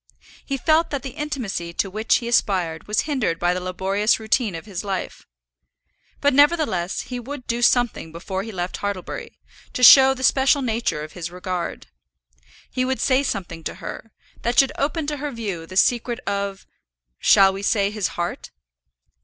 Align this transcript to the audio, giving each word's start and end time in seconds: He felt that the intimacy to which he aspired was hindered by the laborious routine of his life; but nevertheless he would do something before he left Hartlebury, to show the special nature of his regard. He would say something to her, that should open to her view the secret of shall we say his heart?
He 0.43 0.57
felt 0.57 0.89
that 0.89 1.03
the 1.03 1.11
intimacy 1.11 1.73
to 1.73 1.87
which 1.87 2.15
he 2.15 2.27
aspired 2.27 2.87
was 2.87 3.01
hindered 3.01 3.37
by 3.37 3.53
the 3.53 3.59
laborious 3.61 4.19
routine 4.19 4.55
of 4.55 4.65
his 4.65 4.83
life; 4.83 5.27
but 6.19 6.33
nevertheless 6.33 7.01
he 7.01 7.19
would 7.19 7.45
do 7.45 7.61
something 7.61 8.11
before 8.11 8.41
he 8.41 8.51
left 8.51 8.77
Hartlebury, 8.77 9.37
to 9.73 9.83
show 9.83 10.15
the 10.15 10.23
special 10.23 10.63
nature 10.63 11.03
of 11.03 11.13
his 11.13 11.29
regard. 11.29 11.85
He 12.71 12.83
would 12.83 12.99
say 12.99 13.21
something 13.21 13.63
to 13.65 13.75
her, 13.75 14.11
that 14.41 14.57
should 14.57 14.71
open 14.75 15.05
to 15.05 15.17
her 15.17 15.29
view 15.29 15.67
the 15.67 15.77
secret 15.77 16.19
of 16.21 16.65
shall 17.19 17.53
we 17.53 17.61
say 17.61 17.91
his 17.91 18.07
heart? 18.17 18.49